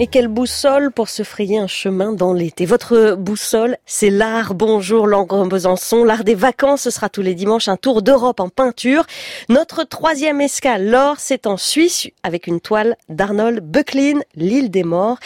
Et 0.00 0.08
quelle 0.08 0.26
boussole 0.26 0.90
pour 0.90 1.08
se 1.08 1.22
frayer 1.22 1.56
un 1.56 1.68
chemin 1.68 2.12
dans 2.12 2.32
l'été. 2.32 2.66
Votre 2.66 3.14
boussole, 3.14 3.76
c'est 3.86 4.10
l'art. 4.10 4.54
Bonjour 4.54 5.06
Langres 5.06 5.46
Besançon. 5.46 6.02
L'art 6.02 6.24
des 6.24 6.34
vacances, 6.34 6.82
ce 6.82 6.90
sera 6.90 7.08
tous 7.08 7.22
les 7.22 7.36
dimanches 7.36 7.68
un 7.68 7.76
tour 7.76 8.02
d'Europe 8.02 8.40
en 8.40 8.48
peinture. 8.48 9.04
Notre 9.48 9.84
troisième 9.84 10.40
escale, 10.40 10.90
l'or, 10.90 11.16
c'est 11.18 11.46
en 11.46 11.56
Suisse 11.56 12.08
avec 12.24 12.48
une 12.48 12.60
toile 12.60 12.96
d'Arnold 13.08 13.60
Böcklin, 13.60 14.18
l'île 14.34 14.72
des 14.72 14.82
morts, 14.82 15.18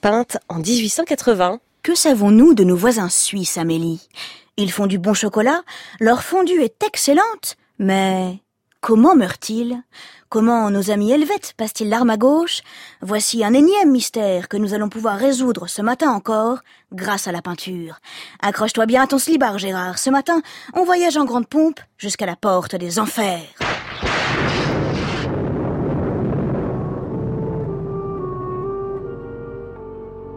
peinte 0.00 0.38
en 0.48 0.56
1880. 0.56 1.60
Que 1.84 1.94
savons-nous 1.94 2.54
de 2.54 2.64
nos 2.64 2.76
voisins 2.76 3.10
suisses, 3.10 3.56
Amélie? 3.56 4.08
Ils 4.56 4.72
font 4.72 4.88
du 4.88 4.98
bon 4.98 5.14
chocolat, 5.14 5.62
leur 6.00 6.24
fondue 6.24 6.60
est 6.60 6.82
excellente, 6.84 7.56
mais 7.78 8.40
comment 8.80 9.14
meurent-ils 9.14 9.82
Comment 10.28 10.70
nos 10.70 10.90
amis 10.90 11.10
helvètes 11.10 11.54
passent-ils 11.56 11.88
l'arme 11.88 12.10
à 12.10 12.18
gauche? 12.18 12.60
Voici 13.00 13.42
un 13.42 13.54
énième 13.54 13.90
mystère 13.90 14.48
que 14.48 14.58
nous 14.58 14.74
allons 14.74 14.90
pouvoir 14.90 15.16
résoudre 15.16 15.68
ce 15.68 15.80
matin 15.80 16.10
encore 16.10 16.58
grâce 16.92 17.26
à 17.26 17.32
la 17.32 17.40
peinture. 17.40 17.98
Accroche-toi 18.42 18.84
bien 18.84 19.04
à 19.04 19.06
ton 19.06 19.18
slibard, 19.18 19.58
Gérard. 19.58 19.98
Ce 19.98 20.10
matin, 20.10 20.42
on 20.74 20.84
voyage 20.84 21.16
en 21.16 21.24
grande 21.24 21.48
pompe 21.48 21.80
jusqu'à 21.96 22.26
la 22.26 22.36
porte 22.36 22.76
des 22.76 22.98
enfers. 22.98 23.40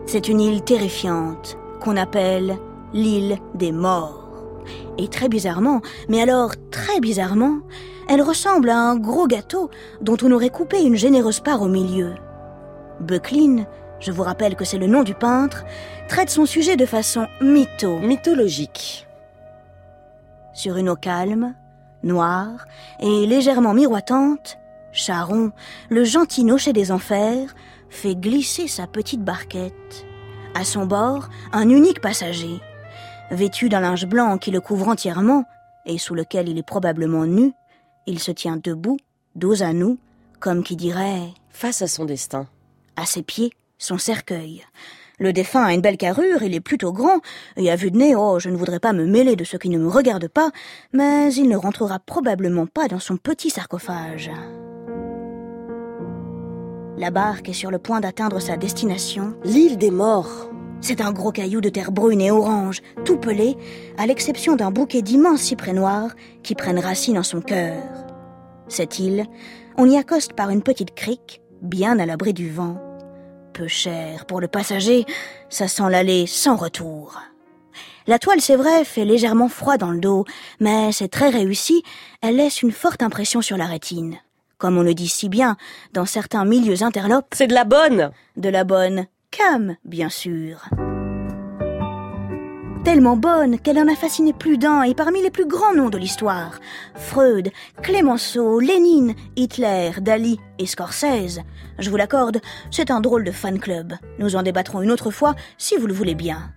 C'est 0.06 0.28
une 0.30 0.42
île 0.42 0.62
terrifiante 0.62 1.58
qu'on 1.82 1.98
appelle 1.98 2.58
l'île 2.94 3.40
des 3.56 3.72
morts. 3.72 4.31
Et 4.98 5.08
très 5.08 5.30
bizarrement, 5.30 5.82
mais 6.10 6.22
alors 6.22 6.54
très 6.72 7.00
bizarrement, 7.00 7.60
elle 8.08 8.22
ressemble 8.22 8.70
à 8.70 8.78
un 8.78 8.98
gros 8.98 9.28
gâteau 9.28 9.70
dont 10.02 10.18
on 10.24 10.32
aurait 10.32 10.50
coupé 10.50 10.82
une 10.82 10.96
généreuse 10.96 11.40
part 11.40 11.62
au 11.62 11.68
milieu. 11.68 12.14
Böcklin, 13.00 13.66
je 14.00 14.12
vous 14.12 14.24
rappelle 14.24 14.56
que 14.56 14.66
c'est 14.66 14.78
le 14.78 14.88
nom 14.88 15.04
du 15.04 15.14
peintre, 15.14 15.64
traite 16.08 16.30
son 16.30 16.46
sujet 16.46 16.76
de 16.76 16.86
façon 16.86 17.28
mytho. 17.42 18.00
Mythologique. 18.00 19.08
Sur 20.54 20.78
une 20.78 20.90
eau 20.90 20.96
calme, 20.96 21.56
noire 22.04 22.66
et 23.00 23.26
légèrement 23.26 23.74
miroitante, 23.74 24.58
Charon, 24.92 25.52
le 25.90 26.04
gentil 26.04 26.44
nocher 26.44 26.74
des 26.74 26.92
enfers, 26.92 27.56
fait 27.90 28.16
glisser 28.16 28.68
sa 28.68 28.88
petite 28.88 29.24
barquette. 29.24 30.06
À 30.54 30.66
son 30.66 30.86
bord, 30.86 31.30
un 31.54 31.70
unique 31.70 32.02
passager. 32.02 32.60
Vêtu 33.32 33.70
d'un 33.70 33.80
linge 33.80 34.06
blanc 34.06 34.38
qui 34.38 34.52
le 34.52 34.60
couvre 34.60 34.90
entièrement, 34.90 35.46
et 35.86 35.98
sous 35.98 36.14
lequel 36.14 36.50
il 36.50 36.58
est 36.58 36.68
probablement 36.68 37.26
nu, 37.26 37.54
il 38.06 38.20
se 38.20 38.32
tient 38.32 38.60
debout, 38.62 38.98
dos 39.36 39.64
à 39.64 39.72
nous, 39.72 39.98
comme 40.42 40.64
qui 40.64 40.76
dirait 40.76 41.30
Face 41.50 41.82
à 41.82 41.88
son 41.88 42.04
destin. 42.04 42.48
À 42.98 43.06
ses 43.06 43.24
pieds, 43.24 43.52
son 43.78 43.98
cercueil. 43.98 44.66
Le 45.18 45.32
défunt 45.32 45.64
a 45.64 45.74
une 45.74 45.82
belle 45.82 45.98
carrure, 45.98 46.44
il 46.44 46.54
est 46.54 46.62
plutôt 46.62 46.92
grand, 46.92 47.22
et 47.56 47.72
à 47.72 47.78
vue 47.78 47.92
de 47.92 47.98
nez, 47.98 48.16
oh, 48.16 48.38
je 48.38 48.50
ne 48.50 48.58
voudrais 48.58 48.80
pas 48.80 48.92
me 48.92 49.06
mêler 49.06 49.38
de 49.38 49.46
ce 49.46 49.56
qui 49.56 49.70
ne 49.70 49.78
me 49.78 49.88
regarde 49.88 50.28
pas, 50.28 50.52
mais 50.92 51.34
il 51.34 51.48
ne 51.48 51.56
rentrera 51.56 52.00
probablement 52.00 52.66
pas 52.66 52.90
dans 52.90 53.00
son 53.00 53.16
petit 53.16 53.50
sarcophage. 53.50 54.30
La 56.98 57.12
barque 57.12 57.48
est 57.48 57.54
sur 57.54 57.72
le 57.72 57.80
point 57.80 58.02
d'atteindre 58.02 58.40
sa 58.40 58.58
destination. 58.58 59.36
L'île 59.46 59.78
des 59.78 59.92
morts. 59.92 60.51
C'est 60.82 61.00
un 61.00 61.12
gros 61.12 61.32
caillou 61.32 61.62
de 61.62 61.70
terre 61.70 61.92
brune 61.92 62.22
et 62.22 62.32
orange, 62.32 62.82
tout 63.06 63.18
pelé, 63.18 63.56
à 64.00 64.08
l'exception 64.08 64.56
d'un 64.56 64.72
bouquet 64.72 65.04
d'immenses 65.04 65.42
cyprès 65.42 65.74
noirs 65.74 66.16
qui 66.42 66.56
prennent 66.56 66.80
racine 66.80 67.20
en 67.20 67.24
son 67.24 67.40
cœur. 67.40 67.84
Cette 68.68 68.98
île, 68.98 69.28
on 69.78 69.88
y 69.88 69.96
accoste 69.96 70.34
par 70.34 70.50
une 70.50 70.64
petite 70.64 70.96
crique, 70.96 71.42
bien 71.62 72.00
à 72.00 72.08
l'abri 72.08 72.34
du 72.34 72.50
vent. 72.50 72.82
Peu 73.54 73.68
cher 73.68 74.26
pour 74.26 74.42
le 74.42 74.48
passager, 74.48 75.06
ça 75.50 75.68
sent 75.68 75.90
l'aller 75.90 76.26
sans 76.26 76.56
retour. 76.56 77.22
La 78.08 78.18
toile, 78.18 78.42
c'est 78.42 78.56
vrai, 78.56 78.84
fait 78.84 79.06
légèrement 79.06 79.50
froid 79.50 79.78
dans 79.78 79.92
le 79.92 80.00
dos, 80.00 80.26
mais 80.60 80.92
c'est 80.92 81.10
très 81.10 81.30
réussi, 81.30 81.84
elle 82.24 82.38
laisse 82.38 82.64
une 82.64 82.72
forte 82.72 83.04
impression 83.04 83.44
sur 83.44 83.56
la 83.56 83.68
rétine. 83.68 84.18
Comme 84.58 84.78
on 84.78 84.84
le 84.84 84.96
dit 84.96 85.08
si 85.08 85.30
bien 85.30 85.58
dans 85.94 86.06
certains 86.06 86.46
milieux 86.46 86.82
interlopes. 86.82 87.34
C'est 87.34 87.48
de 87.48 87.54
la 87.54 87.66
bonne 87.66 88.12
De 88.36 88.50
la 88.50 88.64
bonne 88.64 89.06
cam, 89.32 89.76
bien 89.86 90.10
sûr. 90.10 90.70
Tellement 92.84 93.16
bonne 93.16 93.60
qu'elle 93.60 93.78
en 93.78 93.88
a 93.88 93.96
fasciné 93.96 94.34
plus 94.34 94.58
d'un 94.58 94.84
et 94.84 94.96
parmi 94.96 95.22
les 95.22 95.30
plus 95.30 95.46
grands 95.46 95.74
noms 95.74 95.90
de 95.90 95.98
l'histoire. 95.98 96.60
Freud, 96.96 97.52
Clémenceau, 97.82 98.60
Lénine, 98.60 99.14
Hitler, 99.36 99.92
Dali 100.02 100.40
et 100.58 100.66
Scorsese. 100.66 101.42
Je 101.80 101.90
vous 101.90 101.98
l'accorde, 101.98 102.42
c'est 102.72 102.92
un 102.92 103.00
drôle 103.00 103.24
de 103.24 103.32
fan 103.32 103.60
club. 103.60 103.94
Nous 104.20 104.36
en 104.36 104.44
débattrons 104.44 104.82
une 104.82 104.92
autre 104.92 105.12
fois 105.12 105.36
si 105.58 105.78
vous 105.78 105.88
le 105.88 105.94
voulez 105.94 106.16
bien. 106.16 106.52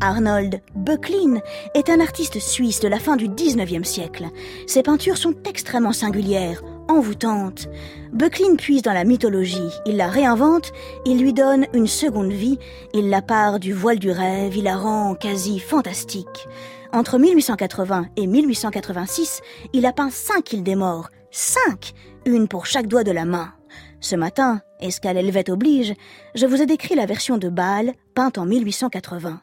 Arnold 0.00 0.62
Böcklin 0.74 1.40
est 1.74 1.90
un 1.90 2.00
artiste 2.00 2.40
suisse 2.40 2.80
de 2.80 2.88
la 2.88 2.98
fin 2.98 3.16
du 3.16 3.28
19e 3.28 3.84
siècle. 3.84 4.26
Ses 4.66 4.82
peintures 4.82 5.18
sont 5.18 5.34
extrêmement 5.44 5.92
singulières, 5.92 6.62
envoûtantes. 6.88 7.68
Böcklin 8.12 8.56
puise 8.56 8.82
dans 8.82 8.92
la 8.92 9.04
mythologie, 9.04 9.70
il 9.86 9.96
la 9.96 10.08
réinvente, 10.08 10.72
il 11.04 11.20
lui 11.20 11.32
donne 11.32 11.66
une 11.74 11.86
seconde 11.86 12.32
vie, 12.32 12.58
il 12.94 13.10
la 13.10 13.22
part 13.22 13.58
du 13.58 13.72
voile 13.72 13.98
du 13.98 14.10
rêve, 14.10 14.56
il 14.56 14.64
la 14.64 14.76
rend 14.76 15.14
quasi 15.14 15.58
fantastique. 15.58 16.48
Entre 16.92 17.18
1880 17.18 18.06
et 18.16 18.26
1886, 18.26 19.40
il 19.72 19.86
a 19.86 19.92
peint 19.92 20.10
cinq 20.10 20.52
îles 20.52 20.62
des 20.62 20.76
morts. 20.76 21.10
Cinq 21.30 21.92
Une 22.24 22.48
pour 22.48 22.66
chaque 22.66 22.86
doigt 22.86 23.04
de 23.04 23.12
la 23.12 23.24
main. 23.24 23.52
Ce 24.00 24.16
matin, 24.16 24.60
escale 24.80 25.16
helvète 25.16 25.48
oblige, 25.48 25.94
je 26.34 26.46
vous 26.46 26.62
ai 26.62 26.66
décrit 26.66 26.94
la 26.94 27.06
version 27.06 27.38
de 27.38 27.48
Bâle, 27.48 27.92
peinte 28.14 28.38
en 28.38 28.46
1880. 28.46 29.40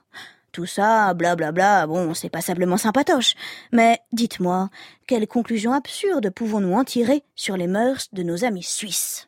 Tout 0.54 0.68
ça, 0.68 1.16
blablabla, 1.16 1.52
bla 1.52 1.86
bla, 1.86 1.88
bon, 1.88 2.14
c'est 2.14 2.30
passablement 2.30 2.78
sympatoche. 2.78 3.34
Mais 3.72 3.98
dites-moi, 4.12 4.70
quelle 5.08 5.26
conclusion 5.26 5.74
absurde 5.74 6.30
pouvons-nous 6.30 6.76
en 6.76 6.84
tirer 6.84 7.24
sur 7.34 7.58
les 7.58 7.66
mœurs 7.66 8.10
de 8.14 8.22
nos 8.22 8.46
amis 8.46 8.62
suisses? 8.62 9.28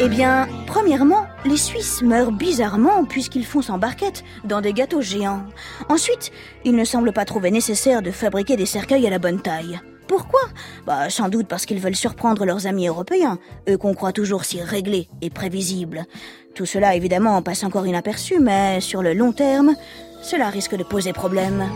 Eh 0.00 0.08
bien, 0.08 0.46
premièrement, 0.68 1.26
les 1.44 1.56
Suisses 1.56 2.02
meurent 2.02 2.30
bizarrement 2.30 3.04
puisqu'ils 3.04 3.44
font 3.44 3.62
sans 3.62 3.78
barquette 3.78 4.22
dans 4.44 4.60
des 4.60 4.72
gâteaux 4.72 5.00
géants. 5.00 5.42
Ensuite, 5.88 6.30
il 6.64 6.76
ne 6.76 6.84
semble 6.84 7.12
pas 7.12 7.24
trouver 7.24 7.50
nécessaire 7.50 8.00
de 8.00 8.12
fabriquer 8.12 8.56
des 8.56 8.64
cercueils 8.64 9.08
à 9.08 9.10
la 9.10 9.18
bonne 9.18 9.42
taille. 9.42 9.80
Pourquoi? 10.08 10.40
Bah 10.86 11.10
sans 11.10 11.28
doute 11.28 11.46
parce 11.46 11.66
qu'ils 11.66 11.80
veulent 11.80 11.94
surprendre 11.94 12.44
leurs 12.46 12.66
amis 12.66 12.88
européens, 12.88 13.38
eux 13.68 13.76
qu'on 13.76 13.94
croit 13.94 14.12
toujours 14.12 14.44
si 14.44 14.60
réglés 14.60 15.08
et 15.20 15.30
prévisibles. 15.30 16.06
Tout 16.54 16.66
cela 16.66 16.96
évidemment 16.96 17.40
passe 17.42 17.62
encore 17.62 17.86
inaperçu, 17.86 18.40
mais 18.40 18.80
sur 18.80 19.02
le 19.02 19.12
long 19.12 19.32
terme, 19.32 19.74
cela 20.22 20.48
risque 20.48 20.74
de 20.74 20.82
poser 20.82 21.12
problème. 21.12 21.68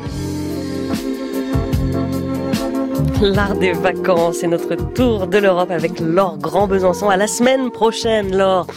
L'art 3.21 3.55
des 3.55 3.73
vacances 3.73 4.43
et 4.43 4.49
notre 4.49 4.75
tour 4.75 5.29
de 5.29 5.39
l'Europe 5.39 5.71
avec 5.71 6.01
Laure 6.01 6.39
Grand 6.39 6.67
Besançon. 6.67 7.09
À 7.09 7.17
la 7.17 7.29
semaine 7.29 7.71
prochaine, 7.71 8.37
Laure. 8.37 8.67